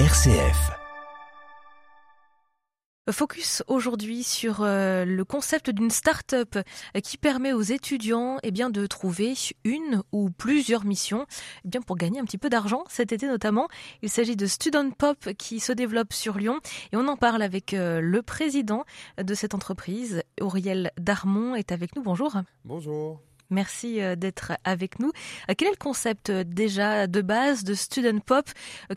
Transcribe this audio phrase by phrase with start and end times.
[0.00, 0.72] RCF.
[3.12, 6.58] Focus aujourd'hui sur euh, le concept d'une start-up
[7.04, 11.26] qui permet aux étudiants eh bien, de trouver une ou plusieurs missions
[11.64, 13.68] eh bien, pour gagner un petit peu d'argent cet été notamment.
[14.02, 16.58] Il s'agit de Student Pop qui se développe sur Lyon
[16.90, 18.84] et on en parle avec euh, le président
[19.22, 22.02] de cette entreprise, Auriel Darmon est avec nous.
[22.02, 22.34] Bonjour.
[22.64, 23.20] Bonjour.
[23.50, 25.12] Merci euh, d'être avec nous.
[25.48, 28.48] Euh, quel est le concept euh, déjà de base de Student Pop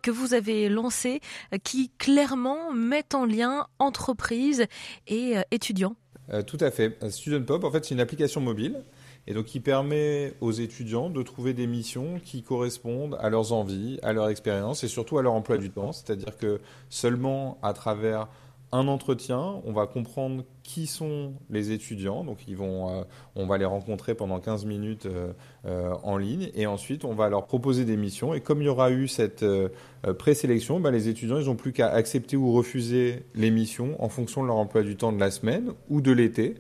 [0.02, 1.22] que vous avez lancé
[1.64, 4.66] qui clairement met en lien entreprise
[5.08, 5.96] et étudiants?
[6.46, 6.98] Tout à fait.
[7.10, 8.84] Student Pop, en fait, c'est une application mobile
[9.28, 14.00] et donc qui permet aux étudiants de trouver des missions qui correspondent à leurs envies,
[14.02, 15.92] à leur expérience et surtout à leur emploi du temps.
[15.92, 16.60] C'est-à-dire que
[16.90, 18.28] seulement à travers
[18.72, 23.04] un entretien, on va comprendre qui sont les étudiants, donc ils vont, euh,
[23.36, 25.32] on va les rencontrer pendant 15 minutes euh,
[25.66, 28.70] euh, en ligne, et ensuite on va leur proposer des missions, et comme il y
[28.70, 29.46] aura eu cette
[30.20, 34.42] présélection, bah, les étudiants, ils n'ont plus qu'à accepter ou refuser les missions en fonction
[34.42, 36.56] de leur emploi du temps de la semaine ou de l'été,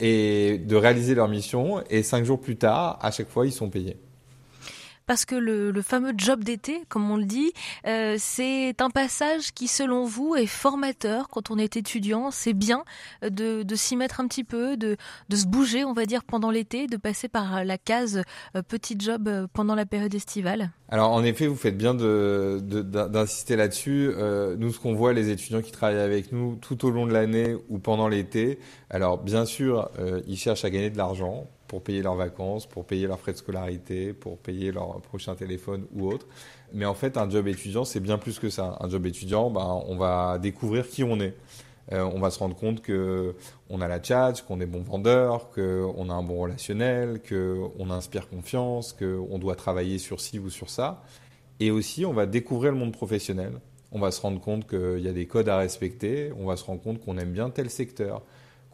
[0.00, 3.70] et de réaliser leur mission, et cinq jours plus tard, à chaque fois, ils sont
[3.70, 3.96] payés
[5.06, 7.52] parce que le, fameux job d'été, comme on le dit,
[7.86, 12.30] euh, c'est un passage qui, selon vous, est formateur quand on est étudiant.
[12.30, 12.84] C'est bien
[13.22, 14.96] de, s'y mettre un petit peu, de,
[15.30, 18.22] se bouger, on va dire, pendant l'été, de passer par la case
[18.56, 20.70] euh, petit job euh, pendant la période estivale.
[20.88, 24.10] Alors en effet, vous faites bien d'insister là-dessus.
[24.58, 27.56] nous, ce qu'on voit, les étudiants qui travaillent avec nous tout au long de l'année
[27.70, 28.58] ou pendant l'été,
[28.90, 29.90] alors bien sûr,
[30.26, 33.38] ils cherchent à gagner de l'argent pour payer leurs vacances, pour payer leurs frais de
[33.38, 36.26] scolarité, pour payer leur prochain téléphone ou autre.
[36.74, 38.76] Mais en fait, un job étudiant, c'est bien plus que ça.
[38.80, 41.34] Un job étudiant, ben, on va découvrir qui on est.
[41.92, 43.34] Euh, on va se rendre compte que
[43.70, 48.28] on a la chat, qu'on est bon vendeur, qu'on a un bon relationnel, qu'on inspire
[48.28, 51.02] confiance, qu'on doit travailler sur ci ou sur ça.
[51.58, 53.52] Et aussi, on va découvrir le monde professionnel.
[53.92, 56.32] On va se rendre compte qu'il y a des codes à respecter.
[56.38, 58.20] On va se rendre compte qu'on aime bien tel secteur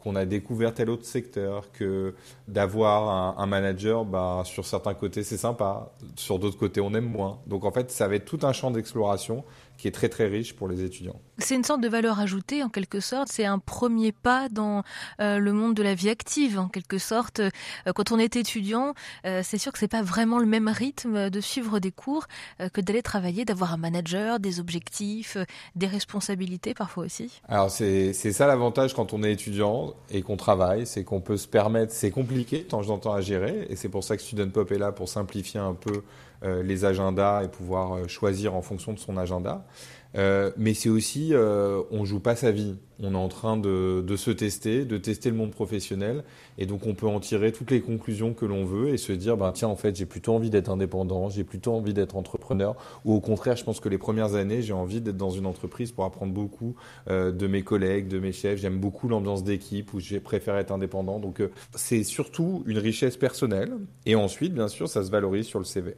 [0.03, 2.15] qu'on a découvert tel autre secteur, que
[2.47, 7.39] d'avoir un, manager, bah, sur certains côtés c'est sympa, sur d'autres côtés on aime moins.
[7.47, 9.43] Donc en fait, ça va être tout un champ d'exploration
[9.79, 11.19] qui est très très riche pour les étudiants.
[11.37, 14.83] C'est une sorte de valeur ajoutée en quelque sorte, c'est un premier pas dans
[15.21, 17.39] euh, le monde de la vie active en quelque sorte.
[17.39, 17.49] Euh,
[17.95, 18.93] quand on est étudiant,
[19.25, 22.27] euh, c'est sûr que c'est pas vraiment le même rythme de suivre des cours
[22.73, 25.37] que d'aller travailler, d'avoir un manager, des objectifs,
[25.75, 27.41] des responsabilités parfois aussi.
[27.47, 31.47] Alors c'est ça l'avantage quand on est étudiant et qu'on travaille, c'est qu'on peut se
[31.47, 34.77] permettre, c'est compliqué tant j'entends à gérer et c'est pour ça que Student Pop est
[34.77, 36.03] là pour simplifier un peu
[36.43, 39.65] les agendas et pouvoir choisir en fonction de son agenda.
[40.15, 42.75] Euh, mais c'est aussi, euh, on joue pas sa vie.
[43.01, 46.25] On est en train de, se tester, de tester le monde professionnel,
[46.57, 49.37] et donc on peut en tirer toutes les conclusions que l'on veut et se dire,
[49.37, 52.75] ben tiens, en fait, j'ai plutôt envie d'être indépendant, j'ai plutôt envie d'être entrepreneur,
[53.05, 55.93] ou au contraire, je pense que les premières années, j'ai envie d'être dans une entreprise
[55.93, 56.75] pour apprendre beaucoup
[57.09, 58.59] euh, de mes collègues, de mes chefs.
[58.59, 61.19] J'aime beaucoup l'ambiance d'équipe où j'ai préféré être indépendant.
[61.19, 63.71] Donc euh, c'est surtout une richesse personnelle,
[64.05, 65.95] et ensuite, bien sûr, ça se valorise sur le CV.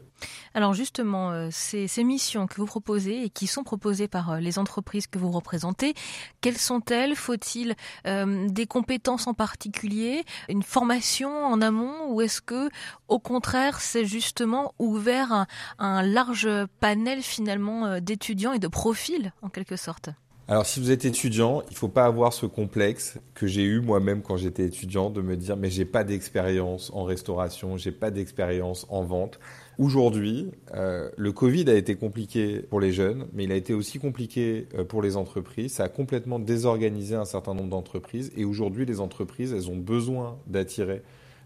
[0.54, 5.08] Alors justement, ces missions que vous proposez et qui sont proposées par euh, les entreprises
[5.08, 5.94] que vous représentez.
[6.42, 7.16] Quelles sont-elles?
[7.16, 7.76] Faut-il
[8.06, 12.70] euh, des compétences en particulier, une formation en amont, ou est-ce que,
[13.08, 15.48] au contraire, c'est justement ouvert un,
[15.80, 20.10] un large panel finalement euh, d'étudiants et de profils en quelque sorte?
[20.52, 23.80] Alors, si vous êtes étudiant, il ne faut pas avoir ce complexe que j'ai eu
[23.80, 28.12] moi-même quand j'étais étudiant de me dire mais j'ai pas d'expérience en restauration, j'ai pas
[28.12, 29.40] d'expérience en vente.
[29.78, 33.98] Aujourd'hui, euh, le Covid a été compliqué pour les jeunes, mais il a été aussi
[33.98, 35.76] compliqué euh, pour les entreprises.
[35.76, 38.34] Ça a complètement désorganisé un certain nombre d'entreprises.
[38.36, 41.02] Et aujourd'hui, les entreprises, elles ont besoin d'attirer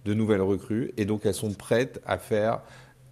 [0.05, 0.93] de nouvelles recrues.
[0.97, 2.63] Et donc, elles sont prêtes à faire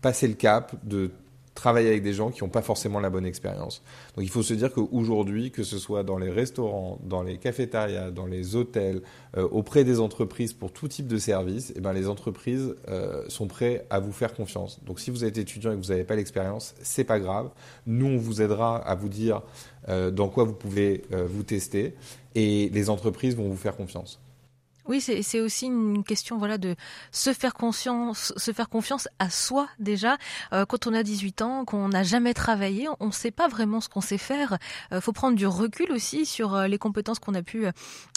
[0.02, 1.12] passer le cap de
[1.54, 3.84] travailler avec des gens qui n'ont pas forcément la bonne expérience.
[4.16, 8.12] Donc il faut se dire qu'aujourd'hui, que ce soit dans les restaurants, dans les cafétérias,
[8.12, 9.02] dans les hôtels,
[9.38, 13.48] euh, auprès des entreprises pour tout type de service, eh ben, les entreprises euh, sont
[13.48, 14.84] prêtes à vous faire confiance.
[14.84, 17.50] Donc si vous êtes étudiant et que vous n'avez pas l'expérience, c'est pas grave.
[17.86, 19.42] Nous, on vous aidera à vous dire
[19.90, 21.94] euh, dans quoi vous pouvez vous tester
[22.36, 24.23] et les entreprises vont vous faire confiance.
[24.88, 26.76] Oui, c'est aussi une question voilà de
[27.12, 30.18] se faire confiance, se faire confiance à soi déjà.
[30.52, 33.80] Euh, quand on a 18 ans, qu'on n'a jamais travaillé, on ne sait pas vraiment
[33.80, 34.58] ce qu'on sait faire.
[34.92, 37.66] Euh, faut prendre du recul aussi sur euh, les compétences qu'on a pu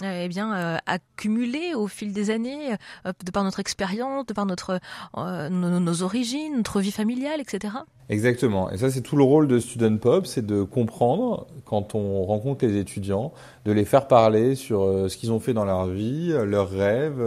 [0.03, 4.81] eh bien accumuler au fil des années, de par notre expérience, de par notre
[5.17, 7.75] nos, nos, origines, notre vie familiale, etc.
[8.09, 8.71] Exactement.
[8.71, 12.65] Et ça, c'est tout le rôle de Student Pop, c'est de comprendre, quand on rencontre
[12.65, 13.33] les étudiants,
[13.65, 16.71] de les faire parler sur euh, ce qu'ils ont fait dans leur vie, euh, leurs
[16.71, 17.21] rêves,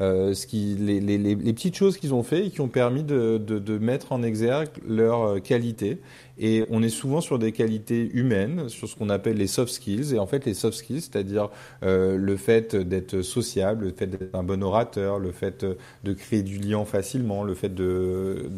[0.00, 3.04] euh, ce qui, les, les, les, petites choses qu'ils ont fait et qui ont permis
[3.04, 6.00] de, de, de mettre en exergue leurs qualités.
[6.38, 10.14] Et on est souvent sur des qualités humaines, sur ce qu'on appelle les soft skills.
[10.14, 11.48] Et en fait, les soft skills, c'est-à-dire
[11.82, 15.64] euh, le fait d'être sociable, le fait d'être un bon orateur, le fait
[16.04, 18.48] de créer du lien facilement, le fait de,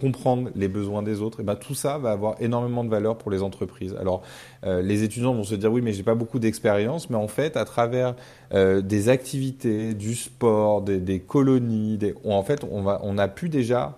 [0.00, 3.30] comprendre les besoins des autres, et ben tout ça va avoir énormément de valeur pour
[3.30, 3.94] les entreprises.
[3.98, 4.22] Alors,
[4.64, 7.56] euh, les étudiants vont se dire oui, mais j'ai pas beaucoup d'expérience, mais en fait,
[7.56, 8.14] à travers
[8.54, 13.96] euh, des activités, du sport, des, colonies, en fait, on a pu déjà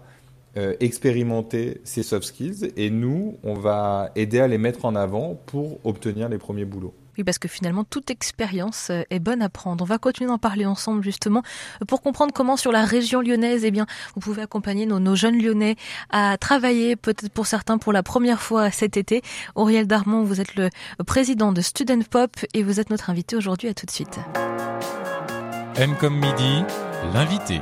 [0.58, 5.40] euh, expérimenter ces soft skills et nous, on va aider à les mettre en avant
[5.46, 6.94] pour obtenir les premiers boulots.
[7.16, 9.82] Oui, parce que finalement, toute expérience euh, est bonne à prendre.
[9.82, 11.43] On va continuer d'en parler ensemble, justement,
[11.87, 15.40] pour comprendre comment, sur la région lyonnaise, eh bien, vous pouvez accompagner nos, nos jeunes
[15.40, 15.76] lyonnais
[16.10, 19.22] à travailler, peut-être pour certains, pour la première fois cet été.
[19.54, 20.70] Auriel Darmon, vous êtes le
[21.06, 23.69] président de Student Pop et vous êtes notre invité aujourd'hui.
[23.69, 24.19] À tout de suite.
[25.76, 26.64] M comme midi,
[27.14, 27.61] l'invité.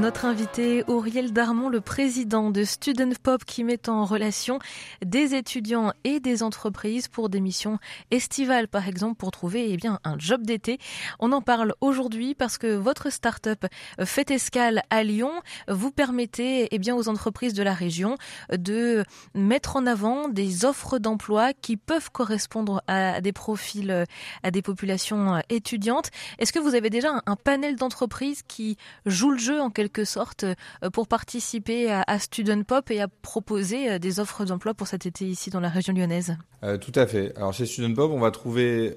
[0.00, 4.58] Notre invité Auriel Darmon, le président de Student Pop qui met en relation
[5.04, 7.78] des étudiants et des entreprises pour des missions
[8.10, 10.78] estivales par exemple pour trouver eh bien un job d'été.
[11.18, 13.66] On en parle aujourd'hui parce que votre start-up
[14.02, 15.32] fait escale à Lyon
[15.68, 18.16] vous permettez eh bien aux entreprises de la région
[18.50, 19.04] de
[19.34, 24.06] mettre en avant des offres d'emploi qui peuvent correspondre à des profils
[24.42, 26.08] à des populations étudiantes.
[26.38, 30.44] Est-ce que vous avez déjà un panel d'entreprises qui jouent le jeu en quelque sorte
[30.44, 35.06] euh, pour participer à, Student Pop et à proposer euh, des offres d'emploi pour cet
[35.06, 37.36] été ici dans la région lyonnaise euh, Tout à fait.
[37.36, 38.94] Alors chez Student Pop, on va trouver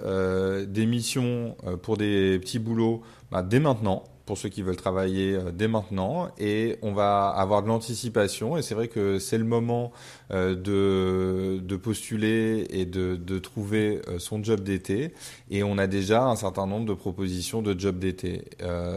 [0.67, 3.01] des missions pour des petits boulots
[3.31, 6.29] bah, dès maintenant pour ceux qui veulent travailler dès maintenant.
[6.37, 8.57] Et on va avoir de l'anticipation.
[8.57, 9.91] Et c'est vrai que c'est le moment
[10.31, 15.13] de, de postuler et de, de trouver son job d'été.
[15.51, 18.45] Et on a déjà un certain nombre de propositions de job d'été.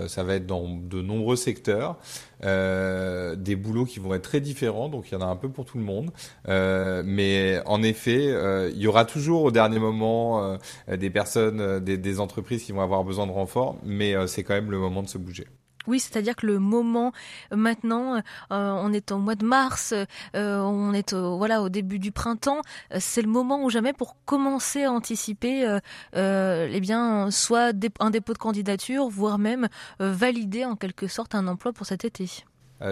[0.06, 1.99] ça va être dans de nombreux secteurs
[2.44, 5.48] euh, des boulots qui vont être très différents, donc il y en a un peu
[5.48, 6.10] pour tout le monde.
[6.48, 11.96] Euh, mais en effet, euh, il y aura toujours au dernier moment des personnes, des,
[11.98, 15.08] des, entreprises qui vont avoir besoin de renfort, mais c'est quand même le moment de
[15.08, 15.46] se bouger.
[15.86, 17.12] Oui, c'est-à-dire que le moment
[17.50, 19.94] maintenant, on est au mois de mars,
[20.34, 22.60] on est au début du printemps,
[22.98, 25.78] c'est le moment ou jamais pour commencer à anticiper,
[26.14, 29.68] eh bien, soit un dépôt de candidature, voire même
[29.98, 32.28] valider en quelque sorte un emploi pour cet été.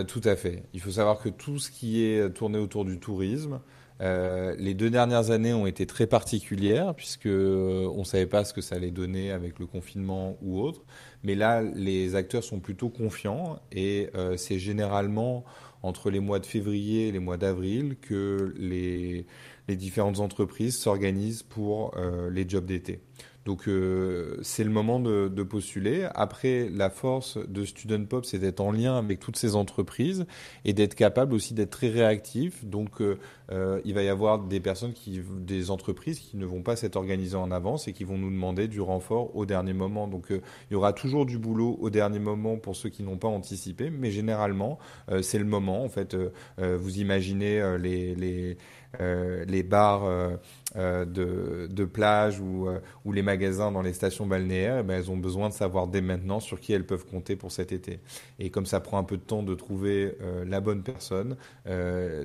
[0.08, 0.64] tout à fait.
[0.72, 3.60] Il faut savoir que tout ce qui est tourné autour du tourisme,
[4.00, 8.44] euh, les deux dernières années ont été très particulières puisque euh, on ne savait pas
[8.44, 10.84] ce que ça allait donner avec le confinement ou autre.
[11.22, 15.44] Mais là, les acteurs sont plutôt confiants et euh, c'est généralement
[15.82, 19.26] entre les mois de février et les mois d'avril que les,
[19.68, 21.94] les, différentes entreprises s'organisent pour
[22.30, 23.00] les jobs d'été.
[23.44, 26.08] Donc euh, c'est le moment de, de, postuler.
[26.14, 30.24] Après, la force de Student Pop, c'est d'être en lien avec toutes ces entreprises
[30.64, 32.64] et d'être capable aussi d'être très réactif.
[32.64, 33.18] Donc euh,
[33.52, 36.96] euh, il va y avoir des personnes qui, des entreprises qui ne vont pas s'être
[36.96, 40.08] organisées en avance et qui vont nous demander du renfort au dernier moment.
[40.08, 40.40] Donc il
[40.72, 44.10] y aura toujours du boulot au dernier moment pour ceux qui n'ont pas anticipé, mais
[44.10, 44.78] généralement
[45.20, 45.84] c'est le moment.
[45.84, 46.16] En fait,
[46.58, 48.56] vous imaginez les, les
[49.00, 50.36] euh, les bars euh, euh,
[50.74, 52.68] de, de, plage ou,
[53.04, 56.00] ou, les magasins dans les stations balnéaires, eh ben, elles ont besoin de savoir dès
[56.00, 58.00] maintenant sur qui elles peuvent compter pour cet été.
[58.38, 60.16] Et comme ça prend un peu de temps de trouver
[60.46, 61.36] la bonne personne,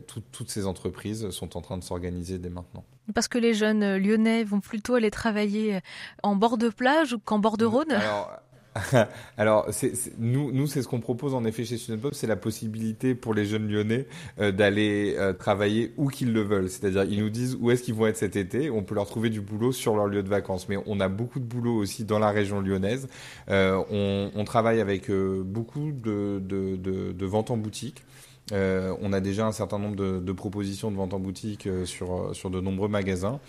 [0.07, 2.83] toutes ces entreprises sont en train de s'organiser dès maintenant.
[3.13, 5.79] Parce que les jeunes lyonnais vont plutôt aller travailler
[6.23, 7.91] en bord de plage ou qu'en bord de Rhône?
[7.91, 8.31] Alors,
[10.19, 13.33] nous, nous c'est ce qu'on propose en effet chez Student Pop, c'est la possibilité pour
[13.33, 14.07] les jeunes lyonnais
[14.39, 16.69] euh, d'aller euh, travailler où qu'ils le veulent.
[16.69, 18.69] C'est-à-dire, ils nous disent où est-ce qu'ils vont être cet été.
[18.69, 20.69] On peut leur trouver du boulot sur leur lieu de vacances.
[20.69, 23.07] Mais on a beaucoup de boulot aussi dans la région lyonnaise.
[23.49, 28.03] Euh, on, on, travaille avec beaucoup de, de, de, de ventes en boutique.
[28.51, 31.85] Euh, on a déjà un certain nombre de, de propositions de vente en boutique euh,
[31.85, 33.39] sur, sur de nombreux magasins.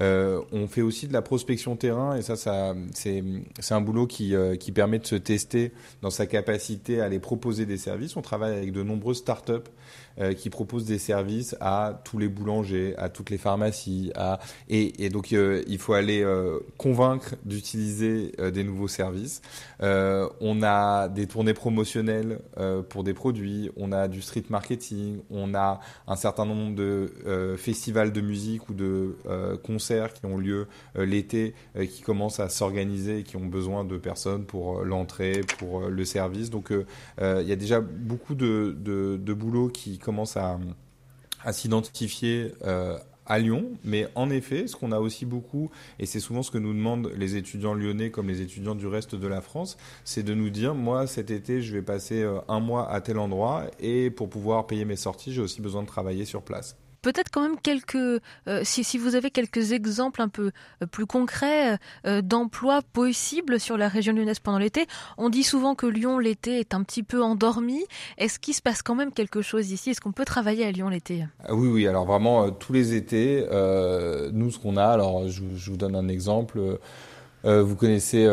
[0.00, 3.22] Euh, on fait aussi de la prospection terrain et ça, ça c'est
[3.70, 7.66] un boulot qui, euh, qui permet de se tester dans sa capacité à aller proposer
[7.66, 8.16] des services.
[8.16, 9.70] On travaille avec de nombreuses startups
[10.36, 14.40] qui propose des services à tous les boulangers, à toutes les pharmacies, à...
[14.68, 16.26] Et, donc il faut aller
[16.76, 19.42] convaincre d'utiliser des nouveaux services.
[19.80, 22.40] on a des tournées promotionnelles
[22.88, 25.78] pour des produits, on a du street marketing, on a
[26.08, 29.16] un certain nombre de festivals de musique ou de
[29.62, 30.66] concerts qui ont lieu
[30.96, 31.54] l'été,
[31.90, 36.50] qui commencent à s'organiser qui ont besoin de personnes pour l'entrée, pour le service.
[36.50, 40.58] Donc il y a déjà beaucoup de, de, boulot qui commence à
[41.52, 42.52] s'identifier
[43.28, 46.58] à Lyon, mais en effet, ce qu'on a aussi beaucoup, et c'est souvent ce que
[46.58, 50.34] nous demandent les étudiants lyonnais comme les étudiants du reste de la France, c'est de
[50.34, 54.30] nous dire, moi cet été, je vais passer un mois à tel endroit, et pour
[54.30, 56.76] pouvoir payer mes sorties, j'ai aussi besoin de travailler sur place.
[57.08, 60.50] Peut-être quand même quelques, euh, si, vous avez quelques exemples un peu
[60.82, 64.86] euh, plus concrets euh, d'emplois possibles sur la région lyonnaise pendant l'été.
[65.16, 67.82] On dit souvent que Lyon l'été est un petit peu endormi.
[68.18, 69.88] Est-ce qu'il se passe quand même quelque chose ici?
[69.88, 71.24] Est-ce qu'on peut travailler à Lyon l'été?
[71.46, 71.86] Ah Oui, oui.
[71.86, 73.42] Alors vraiment tous les étés,
[74.34, 74.84] nous ce qu'on a.
[74.84, 76.60] Alors je, je, vous donne un exemple.
[77.42, 78.26] vous connaissez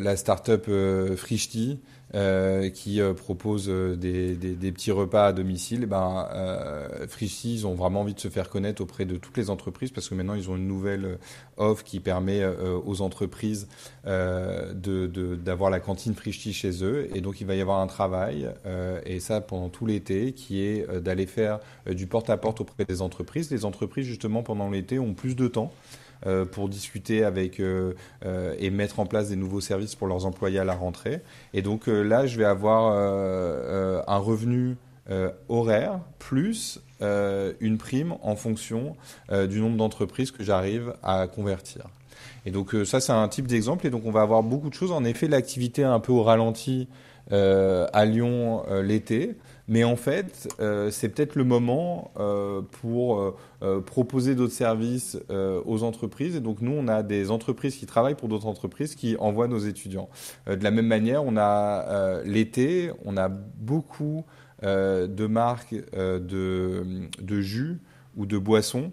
[0.00, 0.70] la start-up
[1.16, 1.80] Frishti.
[2.14, 7.06] Euh, qui euh, propose euh, des, des, des, petits repas à domicile, ben, euh,
[7.42, 10.14] ils ont vraiment envie de se faire connaître auprès de toutes les entreprises parce que
[10.14, 11.18] maintenant ils ont une nouvelle
[11.56, 12.44] offre qui permet
[12.84, 13.66] aux entreprises
[14.06, 17.08] euh, d'avoir de, la cantine Frichy chez eux.
[17.16, 18.50] Et donc il va y avoir un travail,
[19.06, 23.50] et ça pendant tout l'été, qui est d'aller faire du porte-à-porte -porte auprès des entreprises.
[23.50, 25.72] Les entreprises, justement, pendant l'été, ont plus de temps.
[26.24, 30.24] Euh, pour discuter avec euh, euh, et mettre en place des nouveaux services pour leurs
[30.24, 31.20] employés à la rentrée.
[31.52, 32.92] Et donc là, je vais avoir
[34.06, 34.76] un revenu
[35.48, 38.96] horaire plus une prime en fonction
[39.30, 41.86] du nombre d'entreprises que j'arrive à convertir.
[42.46, 43.86] Et donc ça, c'est un type d'exemple.
[43.86, 44.92] Et donc on va avoir beaucoup de choses.
[44.92, 46.88] En effet, l'activité un peu au ralenti
[47.30, 49.36] à Lyon l'été.
[49.68, 55.82] Mais en fait, euh, c'est peut-être le moment euh, pour euh, proposer d'autres services aux
[55.82, 56.36] entreprises.
[56.36, 59.58] Et donc, nous, on a des entreprises qui travaillent pour d'autres entreprises qui envoient nos
[59.58, 60.08] étudiants.
[60.46, 64.24] de la même manière, on a l'été, on a beaucoup
[64.62, 66.84] de marques de,
[67.20, 67.80] de jus
[68.16, 68.90] ou de boissons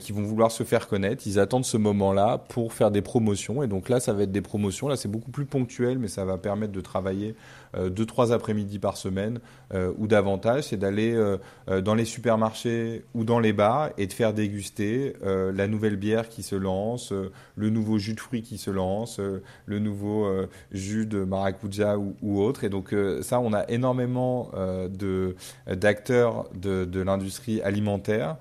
[0.00, 1.26] qui vont vouloir se faire connaître.
[1.26, 3.62] Ils attendent ce moment-là pour faire des promotions.
[3.62, 4.88] Et donc là, ça va être des promotions.
[4.88, 7.34] Là, c'est beaucoup plus ponctuel, mais ça va permettre de travailler
[7.76, 9.40] euh, deux, trois après-midi par semaine
[9.72, 11.38] euh, ou davantage, c'est d'aller euh,
[11.80, 16.42] dans les supermarchés ou dans les bars et de faire déguster la nouvelle bière qui
[16.42, 17.12] se lance,
[17.56, 19.20] le nouveau jus de fruits qui se lance,
[19.66, 20.28] le nouveau
[20.72, 22.64] jus de maracuja ou, ou autre.
[22.64, 24.50] Et donc ça, on a énormément
[24.88, 25.36] de
[25.66, 28.36] d'acteurs de, de l'industrie alimentaire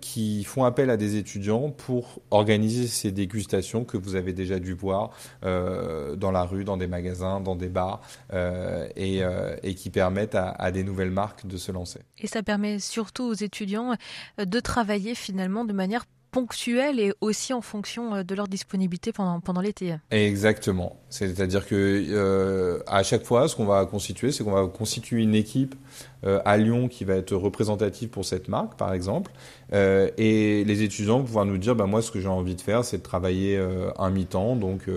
[0.00, 4.74] qui font appel à des étudiants pour organiser ces dégustations que vous avez déjà dû
[4.74, 5.10] voir
[5.42, 8.00] dans la rue, dans des magasins, dans des bars.
[8.32, 12.00] Euh, euh, et, qui permettent à, des nouvelles marques de se lancer.
[12.18, 13.94] Et ça permet surtout aux étudiants
[14.38, 19.40] euh, de travailler finalement de manière ponctuelle et aussi en fonction de leur disponibilité pendant,
[19.40, 19.96] pendant l'été.
[20.10, 20.96] Exactement.
[21.08, 25.74] C'est-à-dire que à chaque fois, ce qu'on va constituer, c'est qu'on va constituer une équipe
[26.24, 29.30] à Lyon qui va être représentative pour cette marque, par exemple,
[29.72, 32.84] et les étudiants vont pouvoir nous dire, bah, moi, ce que j'ai envie de faire,
[32.84, 33.60] c'est de travailler
[33.98, 34.88] un mi-temps, donc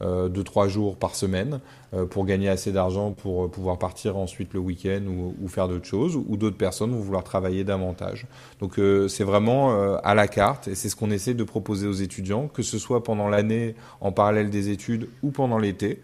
[0.00, 1.60] deux trois jours par semaine,
[1.94, 5.86] euh, pour gagner assez d'argent pour euh, pouvoir partir ensuite le week-end ou, faire d'autres
[5.86, 8.26] choses, ou d'autres personnes vont vouloir travailler davantage.
[8.60, 9.70] Donc euh, c'est vraiment
[10.02, 13.02] à la carte et c'est ce qu'on essaie de proposer aux étudiants, que ce soit
[13.02, 16.02] pendant l'année en parallèle des études ou pendant l'été.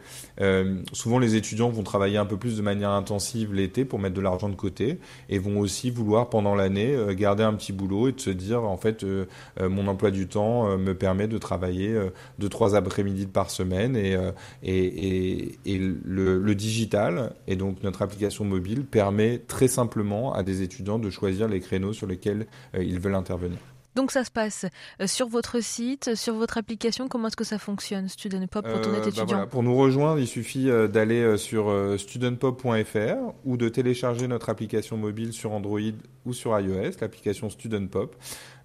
[0.92, 4.20] souvent les étudiants vont travailler un peu plus de manière intensive l'été pour mettre de
[4.20, 4.63] l'argent de côté
[5.28, 8.76] et vont aussi vouloir pendant l'année garder un petit boulot et de se dire en
[8.76, 9.04] fait
[9.60, 11.98] mon emploi du temps me permet de travailler
[12.38, 14.16] deux trois après-midi par semaine et,
[15.64, 21.48] le, digital, et donc notre application mobile, permet très simplement à des étudiants de choisir
[21.48, 23.58] les créneaux sur lesquels euh, ils veulent intervenir.
[23.94, 24.66] Donc ça se passe
[25.00, 27.08] euh, sur votre site, sur votre application.
[27.08, 30.26] Comment est-ce que ça fonctionne, StudentPop, pour ton euh, étudiant bah Pour nous rejoindre, il
[30.26, 35.80] suffit d'aller sur studentpop.fr ou de télécharger notre application mobile sur Android
[36.26, 38.16] ou sur iOS, l'application StudentPop.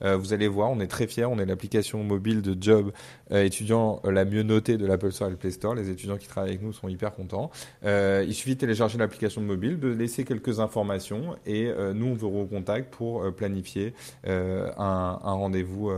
[0.02, 2.92] Euh, vous allez voir, on est très fiers, on est l'application mobile de job
[3.32, 5.76] euh, étudiant euh, la mieux notée de l'Apple Store et le Play Store.
[5.76, 7.52] Les étudiants qui travaillent avec nous sont hyper contents.
[7.84, 12.94] il suffit de télécharger l'application mobile, de laisser quelques informations et nous, on vous recontacte
[12.94, 13.94] pour planifier
[14.26, 15.92] un rendez-vous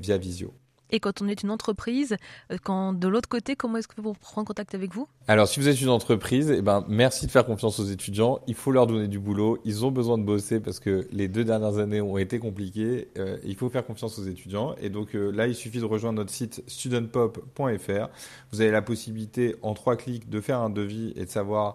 [0.00, 0.54] via Visio.
[0.94, 2.16] Et quand on est une entreprise,
[2.52, 5.08] euh, quand de l'autre côté, comment est-ce que vous prendre contact avec vous?
[5.26, 8.38] Alors, si vous êtes une entreprise, eh ben, merci de faire confiance aux étudiants.
[8.46, 9.58] Il faut leur donner du boulot.
[9.64, 13.08] Ils ont besoin de bosser parce que les deux dernières années ont été compliquées.
[13.18, 14.76] Euh, il faut faire confiance aux étudiants.
[14.80, 18.08] Et donc euh, là, il suffit de rejoindre notre site studentpop.fr.
[18.52, 21.74] Vous avez la possibilité, en trois clics, de faire un devis et de savoir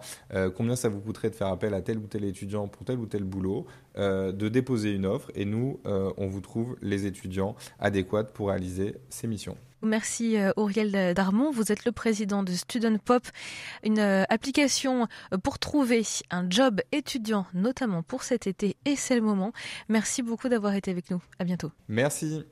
[0.56, 3.06] combien ça vous coûterait de faire appel à tel ou tel étudiant pour tel ou
[3.06, 3.66] tel boulot,
[4.00, 5.32] de déposer une offre.
[5.36, 9.58] Et nous, on vous trouve les étudiants adéquats pour réaliser ces missions.
[9.82, 11.52] Merci euh, Auriel Darmon.
[11.52, 13.24] Vous êtes le président de Student Pop,
[13.84, 19.16] une euh, application euh, pour trouver un job étudiant, notamment pour cet été, et c'est
[19.16, 19.54] le moment.
[19.88, 21.22] Merci beaucoup d'avoir été avec nous.
[21.40, 21.72] À bientôt.
[21.88, 22.44] Merci.